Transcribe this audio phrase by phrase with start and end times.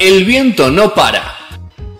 [0.00, 1.36] El viento no para.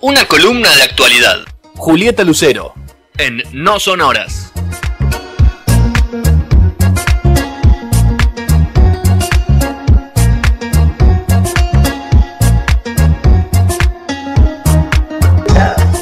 [0.01, 1.41] Una columna de actualidad.
[1.77, 2.73] Julieta Lucero.
[3.19, 4.51] En No Son Horas.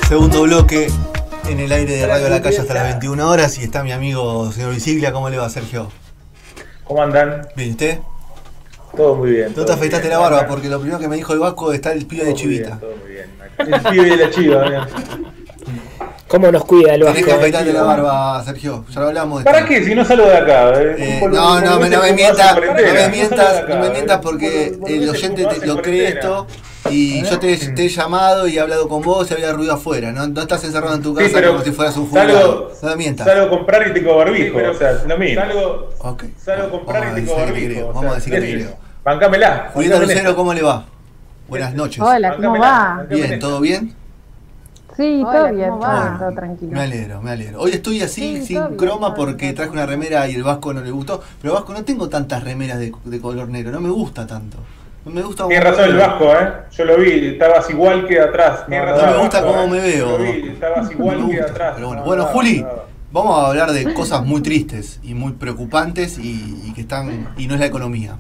[0.07, 0.93] Segundo bloque
[1.49, 4.53] en el aire de Radio La Calle hasta las 21 horas y está mi amigo
[4.53, 5.13] señor Visiglia.
[5.13, 5.91] ¿Cómo le va, Sergio?
[6.85, 7.49] ¿Cómo andan?
[7.57, 7.99] ¿Bien usted?
[8.97, 9.53] Todo muy bien.
[9.57, 10.19] No te afeitaste bien.
[10.21, 12.43] la barba porque lo primero que me dijo el Vasco está el pibe de Todo
[12.45, 12.79] muy bien, Chivita.
[12.81, 13.29] todo muy bien.
[13.59, 14.89] El pibe de la chiva.
[16.27, 17.39] ¿Cómo nos cuida el Tenés que Vasco?
[17.39, 18.85] afeitarte la barba, Sergio.
[18.91, 19.69] Ya lo hablamos de ¿Para esto.
[19.71, 19.85] qué?
[19.85, 20.83] Si no salgo de acá.
[20.83, 20.95] eh.
[20.99, 24.69] Eh, no, no, por- me, no me mientas, no me mientas, no me mientas porque
[24.73, 26.47] Por- por- el oyente te- lo cree esto
[26.91, 30.13] y yo te, te he llamado y he hablado con vos y había ruido afuera.
[30.13, 32.71] No, no estás encerrado en tu casa Sí, pero como si fueras un salgo-.
[32.83, 33.27] No me mientas.
[33.27, 34.59] Salgo a comprar y tengo barbijo.
[34.59, 35.41] o sea, lo mismo.
[35.41, 35.89] Salgo,
[36.45, 37.67] salgo a comprar Vamos y tengo barbijo.
[37.67, 38.77] creo, Vamos sea, a decir que creo.
[39.05, 39.71] Bancámela.
[39.75, 39.99] Julieta.
[40.01, 40.85] Lucero, ¿cómo le va?
[41.49, 42.01] Buenas noches.
[42.03, 43.07] Hola, ¿cómo va?
[43.09, 43.95] Bien, ¿todo bien?
[44.97, 46.73] Sí, Hola, todo bien, ¿cómo todo, tranquilo.
[46.73, 47.61] Me alegro, me alegro.
[47.61, 50.81] Hoy estoy así, Sí, sin bien, croma, porque traje una remera y el Vasco no
[50.81, 51.23] le gustó.
[51.41, 54.59] Pero Vasco, no tengo tantas remeras de, de color negro, no me gusta tanto.
[55.05, 56.53] No me gusta Tiene razón el Vasco, ¿eh?
[56.71, 58.65] Yo lo vi, estabas igual que atrás.
[58.69, 59.81] No razón me gusta Vasco, cómo ¿eh?
[59.81, 60.19] me veo.
[60.19, 61.73] Lo vi, estabas No igual me que gusta, atrás.
[61.77, 62.69] Pero bueno, No, bueno no, Juli, no.
[63.11, 67.47] vamos a hablar de cosas muy tristes y muy preocupantes y, y que están y
[67.47, 68.19] no es la economía.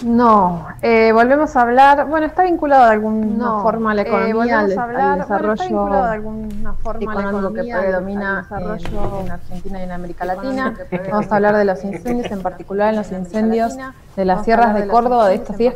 [0.00, 4.04] No, eh, volvemos a hablar, bueno, está vinculado de alguna No, forma a la eh,
[4.06, 7.20] economía, volvemos al, a hablar, al bueno, está desarrollo vinculado de alguna forma a la
[7.22, 10.74] económico que predomina al desarrollo en, en Argentina y en América Latina.
[11.10, 13.76] Vamos a hablar de los incendios, en particular en los incendios.
[14.18, 15.74] De las a sierras de Córdoba de incendios, estos días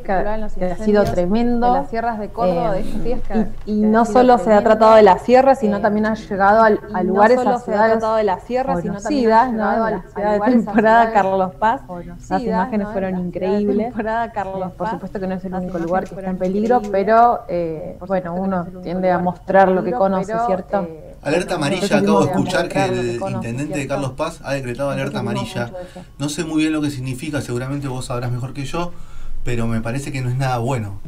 [0.59, 1.73] que, ha sido tremendo.
[1.73, 4.63] de las sierras de Córdoba de Eh, estos días que- y, no solo se ha
[4.65, 7.55] tratado de las sierras, sino Eh, también ha llegado al- a, y no lugares, solo
[7.55, 9.43] a se ha tratado de las sierras, sino también ha
[9.85, 11.83] a la ciudad de lugares, a temporada Carlos Paz.
[12.29, 12.93] Las imágenes ¿no?
[12.93, 13.87] fueron la increíbles.
[13.87, 14.91] temporada Carlos Eh, por Paz.
[14.91, 18.35] supuesto que no es el único lugar que está en peligro, pero eh, Por bueno,
[18.35, 20.87] uno tiende a mostrar lo que conoce, ¿cierto?
[21.23, 23.87] Eh, Alerta amarilla, acabo de escuchar que el intendente de.
[23.87, 25.71] Carlos Paz ha decretado alerta amarilla.
[26.19, 28.93] No sé muy bien lo que significa, seguramente vos sabrás mejor que yo,
[29.45, 31.01] pero me parece que no es nada bueno.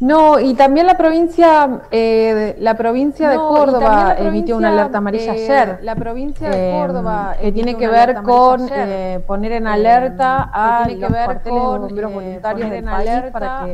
[0.00, 4.98] No, y también la provincia, eh, la provincia de No, Córdoba la emitió una alerta
[4.98, 5.78] amarilla eh, ayer.
[5.82, 9.70] la provincia de eh, Córdoba que tiene emitió que ver con eh, poner en Eh,
[9.70, 13.30] alerta que a tiene que los ver cuarteles bomberos eh, voluntarios del en país alerta
[13.38, 13.64] para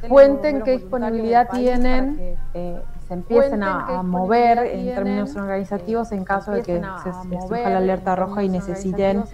[0.00, 5.44] que cuenten qué disponibilidad tienen, para que, eh, se empiecen a, mover en términos tienen,
[5.50, 8.50] organizativos eh, en caso de que empiecen a- se, se surja la alerta roja y
[8.50, 9.24] necesiten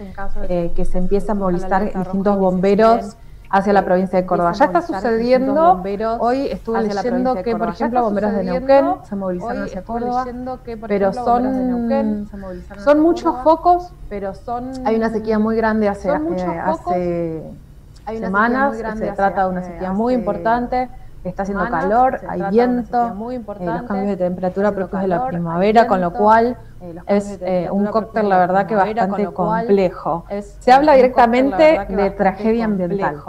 [0.47, 3.17] que eh, que se empiece a movilizar distintos bomberos
[3.49, 4.53] hacia la eh, provincia de Córdoba.
[4.53, 5.83] Ya está sucediendo,
[6.19, 10.25] hoy estuve leyendo que, por ejemplo, bomberos de Neuquén se movilizaron hacia Córdoba,
[10.63, 12.29] que, pero son,
[12.77, 19.11] son muchos focos, pero son hay una sequía muy grande hace, eh, hace semanas, se
[19.11, 20.89] trata de una eh, sequía muy importante,
[21.29, 25.87] está haciendo calor, hay viento, muy eh, los cambios de temperatura propios de la primavera,
[25.87, 30.25] con lo cual eh, es eh, un cóctel, la verdad, que bastante complejo.
[30.59, 33.21] Se habla directamente de tragedia ambiental.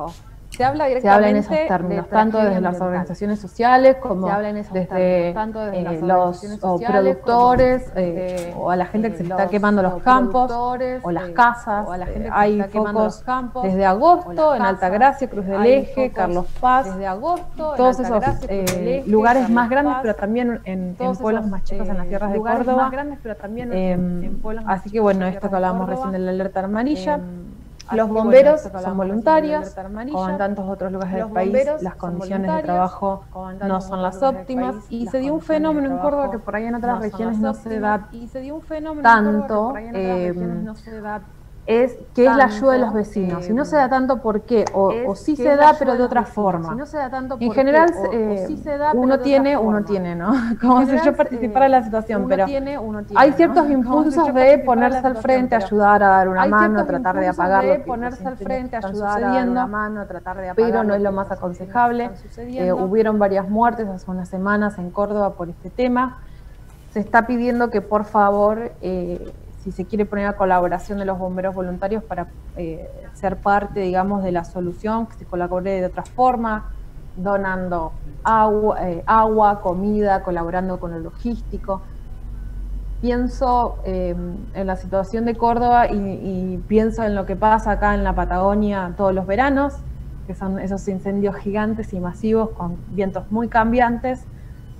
[0.56, 4.26] Se habla Se habla en esos términos, de tanto desde tragedia las organizaciones sociales como
[4.26, 8.76] Se en desde términos, tanto desde eh, las los o como productores eh, o a
[8.76, 10.50] la gente que eh, se está los quemando los campos
[11.02, 11.86] o las eh, casas.
[11.86, 14.54] o a la gente Eh, que se hay está quemando focos los campos, desde agosto
[14.54, 14.74] en casas.
[14.74, 19.70] Altagracia, Cruz del Eje, Carlos Paz, desde agosto en todos esos eh, lugares Carlos más
[19.70, 22.38] grandes, Paz, pero también en, en todos pueblos más chicos en las eh, tierras de
[22.38, 22.82] Córdoba.
[22.84, 25.54] más grandes, pero también Eh, en, en pueblos más así que bueno, en esto que
[25.56, 27.20] hablamos recién de la alerta amarilla.
[27.92, 29.74] Los bueno, bomberos son voluntarios,
[30.10, 33.24] como en tantos otros lugares del país, las condiciones de trabajo
[33.64, 34.74] no son las óptimas.
[34.74, 37.02] país, y las se dio un fenómeno en Córdoba que por ahí en otras son
[37.02, 37.94] regiones no se da.
[37.94, 39.74] Óptimas, y se dio un fenómeno en tanto,
[41.66, 43.48] Es que es la ayuda de los vecinos.
[43.48, 46.24] y no se da tanto por qué, o, o sí se da, pero de otra
[46.24, 46.70] forma.
[46.70, 48.46] Si no se da tanto En general, eh,
[48.94, 50.32] uno tiene, uno tiene, ¿no?
[50.60, 53.66] Como si yo participara eh, en la situación, uno pero tiene, uno tiene, hay ciertos
[53.66, 57.80] si impulsos de ponerse al frente, ayudar a dar una mano, tratar de apagar de
[57.80, 61.12] ponerse al frente, ayudar a dar una mano, tratar de apagar pero no es lo
[61.12, 62.10] más aconsejable.
[62.38, 66.18] Eh, hubieron varias muertes hace unas semanas en Córdoba por este tema.
[66.92, 69.32] Se está pidiendo que por favor, eh,
[69.66, 74.22] si se quiere poner a colaboración de los bomberos voluntarios para eh, ser parte, digamos,
[74.22, 76.70] de la solución, que se colabore de otra forma,
[77.16, 77.90] donando
[78.22, 81.82] agua, eh, agua comida, colaborando con lo logístico.
[83.00, 84.14] Pienso eh,
[84.54, 88.94] en la situación de Córdoba y pienso en lo que pasa acá en la Patagonia
[88.96, 89.74] todos los veranos,
[90.28, 94.28] que son esos incendios gigantes y masivos con vientos muy cambiantes.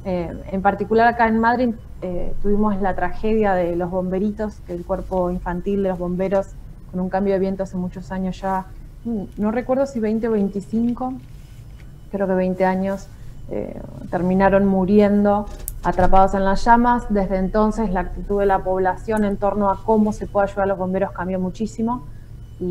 [0.08, 4.84] Eh, en particular acá en Madrid eh, tuvimos la tragedia de los bomberitos, que el
[4.84, 6.46] cuerpo infantil de los bomberos,
[6.92, 8.66] con un cambio de viento hace muchos años ya,
[9.04, 11.12] mm, no recuerdo si 20 o 25,
[12.12, 13.08] creo que 20 años,
[13.50, 15.46] eh, terminaron muriendo
[15.82, 17.06] atrapados en las llamas.
[17.10, 20.66] Desde entonces la actitud de la población en torno a cómo se puede ayudar a
[20.66, 22.04] los bomberos cambió muchísimo
[22.60, 22.64] y,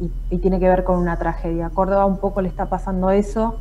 [0.00, 1.66] y- y tiene que ver con una tragedia.
[1.66, 3.56] A Córdoba un poco le está pasando eso.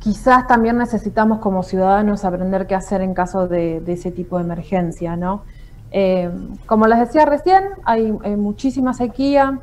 [0.00, 5.16] Quizás también necesitamos como ciudadanos aprender qué hacer en caso de, ese tipo de emergencia,
[5.16, 5.42] ¿no?
[5.90, 6.30] Eh,
[6.66, 9.58] como les decía recién, hay, muchísima sequía.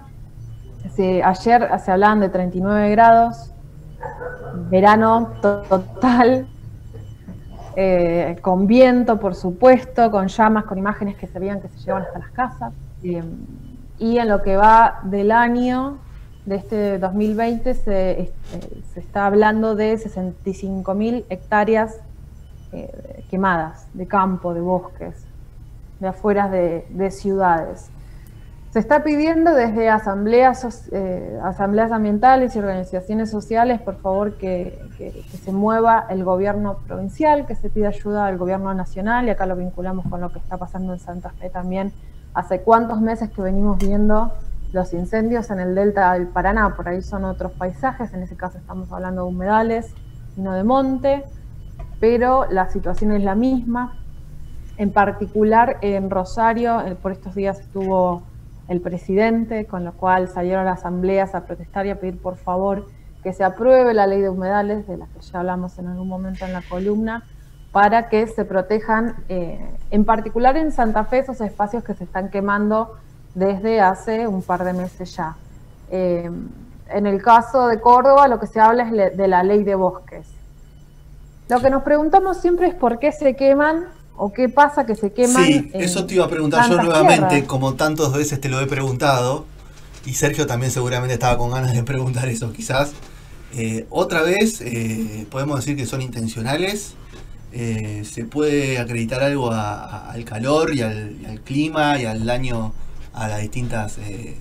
[0.96, 3.54] Se- ayer se hablaban de 39 grados,
[4.70, 6.48] verano to- total,
[7.78, 12.04] eh, con viento, por supuesto, con llamas, con imágenes que se veían que se llevan
[12.04, 12.74] hasta las casas.
[13.04, 13.24] Eh,
[13.98, 15.98] y en lo que va del año,
[16.46, 18.32] de este 2020, se, eh,
[18.94, 21.98] se está hablando de 65.000 hectáreas
[22.72, 25.16] eh, quemadas, de campo, de bosques,
[26.00, 27.90] de afueras de, de ciudades.
[28.72, 35.12] Se está pidiendo desde asambleas, eh, asambleas ambientales y organizaciones sociales, por favor, que, que-
[35.32, 39.46] que se mueva el gobierno provincial, que se pida ayuda al gobierno nacional, y acá
[39.46, 41.94] lo vinculamos con lo que está pasando en Santa Fe también.
[42.34, 44.34] Hace cuántos meses que venimos viendo
[44.74, 48.58] los incendios en el delta del Paraná, por ahí son otros paisajes, en ese caso
[48.58, 49.94] estamos hablando de humedales
[50.38, 51.24] no de monte,
[52.00, 53.98] pero la situación es la misma.
[54.78, 58.24] En particular en Rosario, eh, por estos días estuvo
[58.68, 62.88] el presidente, con lo cual salieron las asambleas a protestar y a pedir por favor
[63.24, 66.46] que se apruebe la ley de humedales, de la que ya hablamos en algún momento
[66.46, 67.24] en la columna,
[67.72, 69.60] para que se protejan, eh,
[69.92, 72.94] en particular en Santa Fe, esos espacios que se están quemando
[73.36, 75.36] desde hace un par de meses ya.
[75.92, 76.30] Eh,
[76.90, 80.26] en el caso de Córdoba, lo que se habla es de la ley de bosques.
[81.50, 83.86] Lo que nos preguntamos siempre es por qué se queman
[84.18, 85.44] o qué pasa que se queman.
[85.44, 87.48] Sí, eso te iba a preguntar yo nuevamente, tierras.
[87.48, 89.46] como tantas veces te lo he preguntado,
[90.06, 92.94] y Sergio también seguramente estaba con ganas de preguntar eso, quizás.
[93.58, 96.96] Eh, otra vez, eh, podemos decir que son intencionales.
[97.52, 102.06] Eh, ¿Se puede acreditar algo a- a- al calor y al, y al clima y
[102.06, 102.74] al daño
[103.16, 104.38] a las distintas, eh,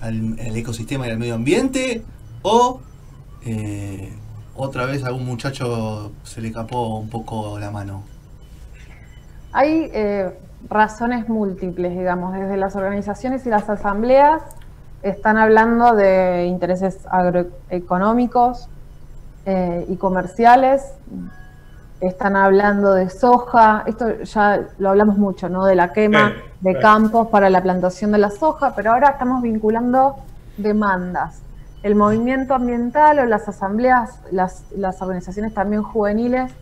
[0.00, 2.02] al, ecosistema y al medio ambiente?
[2.42, 2.80] ¿O
[3.44, 4.12] eh,
[4.54, 8.02] otra vez a algún muchacho se le capó un poco la mano?
[9.52, 10.30] Hay eh,
[10.68, 14.42] razones múltiples, digamos, desde las organizaciones y las asambleas
[15.02, 18.68] están hablando de intereses agroeconómicos
[19.88, 20.82] y comerciales,
[22.00, 25.64] están hablando de soja, esto ya lo hablamos mucho, ¿no?
[25.64, 30.16] De la quema de campos para la plantación de la soja, pero ahora estamos vinculando
[30.56, 31.40] demandas.
[31.82, 36.52] El movimiento ambiental o las asambleas, las, las organizaciones también juveniles,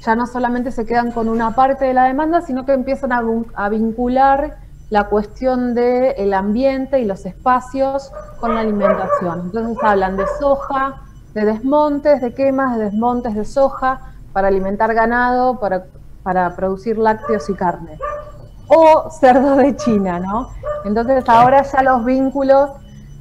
[0.00, 3.22] ya no solamente se quedan con una parte de la demanda, sino que empiezan a,
[3.22, 4.58] vin- a vincular
[4.90, 9.40] la cuestión del ambiente y los espacios con la alimentación.
[9.46, 10.96] Entonces hablan de soja,
[11.32, 14.00] de desmontes, de quemas, de desmontes de soja
[14.34, 15.86] para alimentar ganado, para,
[16.22, 17.98] para producir lácteos y carne.
[18.66, 20.50] O cerdo de China, ¿no?
[20.84, 22.70] Entonces ahora ya los vínculos,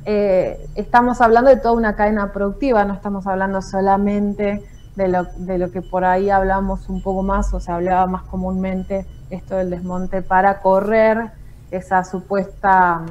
[0.05, 4.65] eh, estamos hablando de toda una cadena productiva, no estamos hablando solamente
[4.95, 8.23] de lo, de lo que por ahí hablamos un poco más o se hablaba más
[8.23, 11.31] comúnmente, esto del desmonte para correr
[11.71, 13.01] esa supuesta,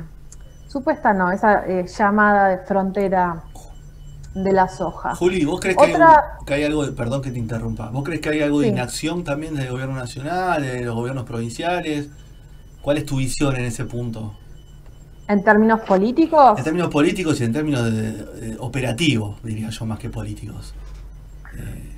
[0.66, 3.42] supuesta no, esa eh, llamada de frontera
[4.34, 5.14] de la soja.
[5.14, 7.90] Juli, ¿vos crees que, hay, Otra- un- que hay algo, de, perdón que te interrumpa,
[7.90, 12.08] ¿vos crees que hay algo de inacción también del gobierno nacional, de los gobiernos provinciales?
[12.80, 14.34] ¿Cuál es tu visión en ese punto?
[15.28, 19.98] En términos políticos, En términos políticos y en términos de- de operativos, diría yo, más
[19.98, 20.74] que políticos.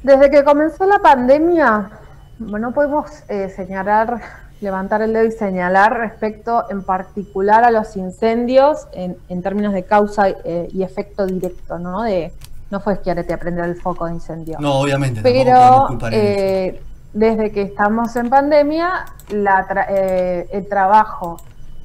[0.02, 1.90] Desde que comenzó la pandemia,
[2.38, 4.20] bueno, no podemos eh, señalar,
[4.60, 9.82] levantar el dedo y señalar respecto en particular a los incendios en, en términos de
[9.84, 12.02] causa eh, y efecto directo, ¿no?
[12.02, 12.32] De
[12.70, 14.58] no fue Schiaretti a prender el foco de incendio.
[14.58, 16.80] No, obviamente, Pero eh,
[17.12, 21.36] desde que estamos en pandemia, la tra- eh, el trabajo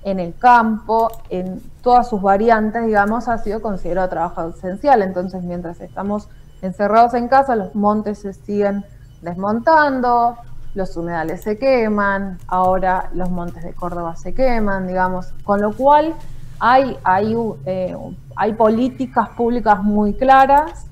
[0.04, 5.02] en el campo, en todas sus variantes, digamos, ha sido considerado trabajo esencial.
[5.02, 6.30] Entonces, mientras estamos
[6.62, 8.86] encerrados en casa, los montes se siguen
[9.22, 10.38] desmontando,
[10.76, 16.14] los humedales se queman, ahora los montes de Córdoba se queman, digamos, con lo cual
[16.60, 17.36] hay, hay,
[17.66, 17.96] eh,
[18.36, 20.86] hay políticas públicas muy claras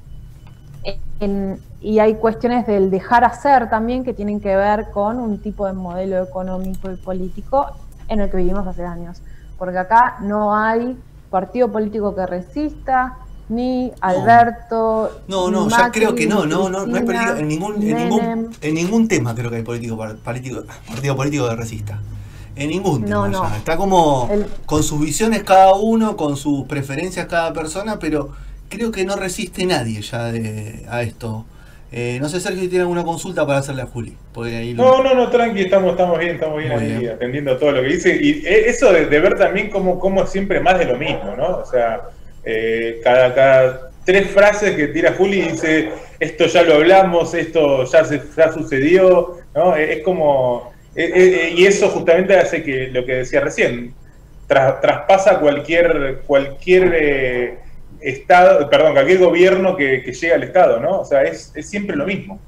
[1.19, 5.65] en- y hay cuestiones del dejar hacer también que tienen que ver con un tipo
[5.67, 7.67] de modelo económico y político
[8.07, 9.21] en el que vivimos hace años.
[9.59, 10.97] Porque acá no hay
[11.29, 13.17] partido político que resista,
[13.49, 15.21] ni Alberto.
[15.27, 17.97] No, no, ni ya creo que no, no, no, no hay político, en ningún, en
[17.97, 21.99] ningún, en ningún tema creo que hay político, político, partido político que resista.
[22.55, 23.49] En ningún tema No, no.
[23.49, 23.57] ya.
[23.57, 28.29] Está como El- con sus visiones cada uno, con sus preferencias cada persona, pero
[28.67, 31.45] creo que no resiste nadie ya de- a esto.
[31.89, 34.17] Eh, no sé, Sergio, si tiene alguna consulta para hacerle a Juli.
[34.33, 37.11] Porque ahí lo- No, no, no, tranqui, estamos, estamos bien, estamos bien ahí, bien.
[37.13, 38.19] atendiendo todo lo que dice.
[38.21, 41.33] Y eh, eso de, de ver también cómo, cómo es siempre más de lo mismo,
[41.37, 41.59] ¿no?
[41.59, 42.01] O sea,
[42.49, 48.21] eh, cada, tres frases que tira Juli dice, esto ya lo hablamos, esto ya, se,
[48.35, 49.75] ya sucedió, ¿no?
[49.75, 50.71] Eh, Es como...
[50.95, 53.93] eh, y eso justamente hace que, lo que decía recién,
[54.47, 57.59] tra- traspasa cualquier, cualquier
[57.99, 61.01] estado, perdón, cualquier gobierno que, que llegue al Estado, ¿no?
[61.01, 62.39] O sea, es, es siempre lo mismo.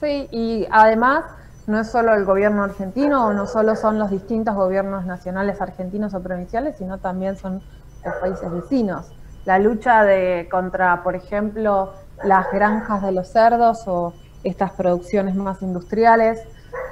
[0.00, 1.24] Sí, y además
[1.66, 6.22] no es solo el gobierno argentino no solo son los distintos gobiernos nacionales argentinos o
[6.22, 7.60] provinciales, sino también son
[8.06, 9.06] los países vecinos.
[9.44, 11.92] La lucha de contra, por ejemplo,
[12.24, 16.40] las granjas de los cerdos o estas producciones más industriales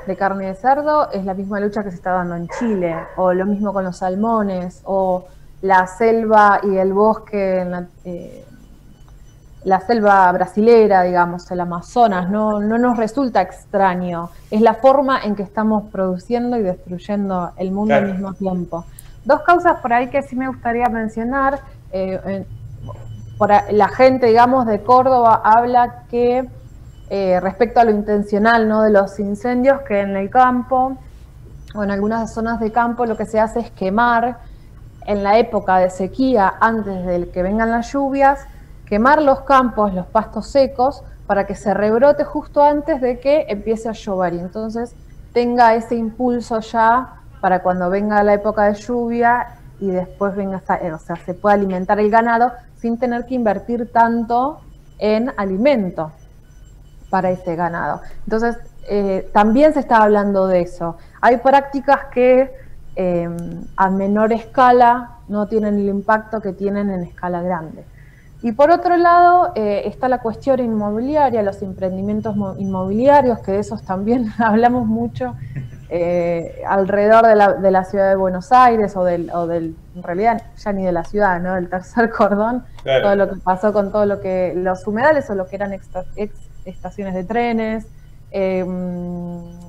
[0.07, 3.33] de carne de cerdo es la misma lucha que se está dando en Chile, o
[3.33, 5.25] lo mismo con los salmones, o
[5.63, 8.45] la selva y el bosque en la, eh,
[9.65, 14.29] la selva brasilera, digamos, el Amazonas, no, no nos resulta extraño.
[14.51, 18.07] Es la forma en que estamos produciendo y destruyendo el mundo Claro.
[18.07, 18.85] al mismo tiempo.
[19.25, 21.61] Dos causas por ahí que sí me gustaría mencionar.
[21.93, 22.47] eh,
[23.71, 26.49] la gente, digamos, de Córdoba habla que
[27.11, 28.83] eh, respecto a lo intencional ¿no?
[28.83, 30.97] de los incendios, que en el campo
[31.75, 34.39] o en algunas zonas de campo lo que se hace es quemar
[35.07, 38.47] en la época de sequía, antes de que vengan las lluvias,
[38.87, 43.89] quemar los campos, los pastos secos, para que se rebrote justo antes de que empiece
[43.89, 44.95] a llover y entonces
[45.33, 49.47] tenga ese impulso ya para cuando venga la época de lluvia
[49.79, 53.93] y después venga, eh, o sea, se pueda alimentar el ganado sin tener que invertir
[53.93, 54.63] tanto
[54.97, 56.15] en alimento
[57.11, 58.01] para ese ganado.
[58.27, 58.57] Entonces,
[58.89, 60.97] eh, también se está hablando de eso.
[61.21, 62.51] Hay prácticas que
[62.97, 63.29] eh,
[63.77, 67.87] a menor escala no tienen el impacto que tienen en escala grande.
[68.41, 73.59] Y por otro lado, eh, está la cuestión inmobiliaria, los emprendimientos mo- inmobiliarios, que de
[73.61, 75.37] esos también hablamos mucho
[75.91, 80.03] eh, alrededor de la, de la ciudad de Buenos Aires o del, o del, en
[80.03, 81.55] realidad ya ni de la ciudad, ¿no?
[81.55, 83.03] del tercer cordón, Claro.
[83.03, 85.89] todo lo que pasó con todo lo que los humedales o lo que eran ex,
[86.17, 87.87] ex estaciones de trenes,
[88.31, 88.61] eh,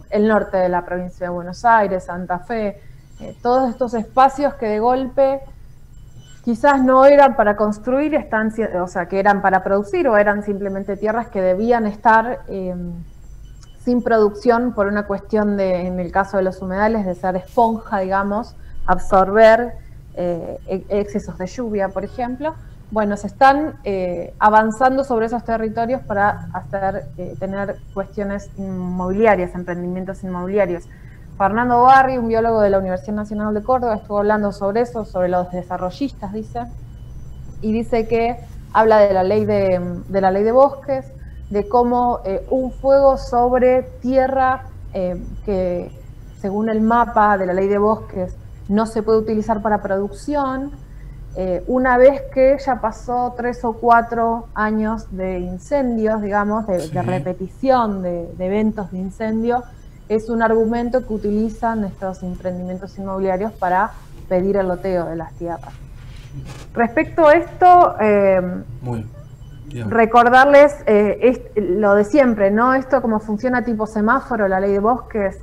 [0.10, 2.82] el norte de la provincia de Buenos Aires, Santa Fe,
[3.22, 5.42] eh, todos estos espacios que de golpe
[6.44, 10.96] quizás no eran para construir, están, o sea, que eran para producir o eran simplemente
[10.98, 12.76] tierras que debían estar eh,
[13.86, 18.00] sin producción por una cuestión de, en el caso de los humedales, de ser esponja,
[18.00, 18.56] digamos,
[18.88, 19.74] absorber
[20.16, 22.56] eh, e- excesos de lluvia, por ejemplo.
[22.90, 30.24] Bueno, se están eh, avanzando sobre esos territorios para hacer, eh, tener cuestiones inmobiliarias, emprendimientos
[30.24, 30.86] inmobiliarios.
[31.38, 35.30] Fernando Barri, un biólogo de la Universidad Nacional de Córdoba, estuvo hablando sobre eso, sobre
[35.30, 36.62] los desarrollistas, dice,
[37.62, 38.40] y dice que
[38.74, 41.06] habla de la ley de, de la ley de bosques,
[41.50, 45.92] de cómo eh, un fuego sobre tierra eh, que
[46.40, 48.36] según el mapa de la ley de bosques
[48.68, 50.72] no se puede utilizar para producción,
[51.36, 56.92] eh, una vez que ya pasó tres o cuatro años de incendios, digamos, de, Sí.
[56.92, 59.64] de repetición de, de eventos de incendio,
[60.08, 63.92] es un argumento que utilizan estos emprendimientos inmobiliarios para
[64.30, 65.74] pedir el loteo de las tierras.
[66.74, 67.96] Respecto a esto,
[68.82, 69.06] Muy
[69.76, 69.92] bien.
[69.92, 72.74] Recordarles eh, es- lo de siempre, ¿no?
[72.74, 75.40] Esto como funciona tipo semáforo, la ley de bosques,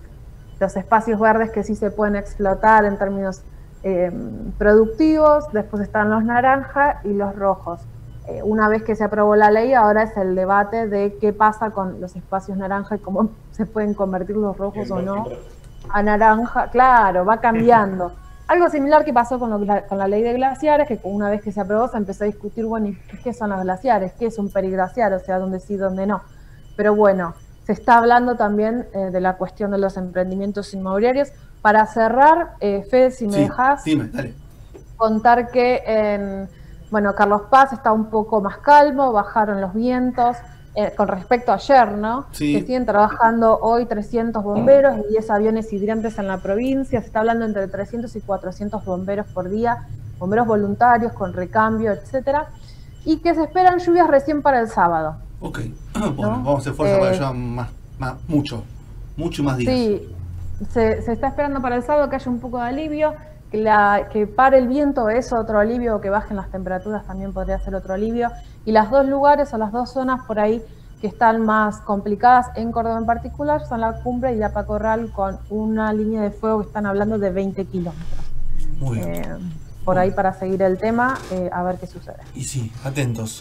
[0.61, 3.43] los espacios verdes que sí se pueden explotar en términos
[3.85, 4.12] eh,
[4.59, 7.81] productivos, después están los naranja y los rojos.
[8.29, 11.71] Eh, una vez que se aprobó la ley, ahora es el debate de qué pasa
[11.71, 15.25] con los espacios naranja y cómo se pueden convertir los rojos o no
[15.91, 18.12] a naranja, claro, va cambiando.
[18.53, 21.43] Algo similar que pasó con, lo- la, con la ley de glaciares, que una vez
[21.43, 24.13] que se aprobó se empezó a discutir, bueno, ¿y qué son los glaciares?
[24.19, 25.13] ¿Qué es un periglaciar?
[25.15, 26.23] O sea, dónde sí, dónde no.
[26.77, 31.29] Pero bueno, se está hablando también eh, de la cuestión de los emprendimientos inmobiliarios.
[31.63, 33.81] Para cerrar, eh, Fede, si me Sí, dejas
[34.97, 36.51] contar que en,
[36.91, 40.37] bueno, Carlos Paz está un poco más calmo, bajaron los vientos.
[40.75, 42.26] Eh, con respecto a ayer, ¿no?
[42.33, 42.55] Sí.
[42.55, 47.00] Que siguen trabajando hoy 300 bomberos y 10 aviones hidrantes en la provincia.
[47.00, 49.87] Se está hablando entre 300 y 400 bomberos por día,
[50.19, 52.47] bomberos voluntarios con recambio, etcétera.
[53.05, 55.17] Y que se esperan lluvias recién para el sábado.
[55.41, 55.61] Ok.
[55.95, 56.29] Bueno, ¿No?
[56.31, 58.64] vamos a hacer fuerza Eh, para llevar más, más, mucho,
[59.17, 59.73] mucho más días.
[59.75, 60.09] Sí,
[60.73, 63.14] se, se está esperando para el sábado que haya un poco de alivio,
[63.53, 67.59] que, la, que pare el viento es otro alivio, que bajen las temperaturas también podría
[67.61, 68.31] ser otro alivio.
[68.65, 70.63] Y las dos lugares o las dos zonas por ahí
[71.03, 75.39] que están más complicadas en Córdoba en particular son la cumbre y la Pacorral con
[75.51, 78.21] una línea de fuego que están hablando de 20 kilómetros.
[78.79, 79.15] Muy bien.
[79.17, 79.27] Eh,
[79.85, 82.19] por ahí para seguir el tema, eh, a ver qué sucede.
[82.35, 83.41] Y sí, atentos.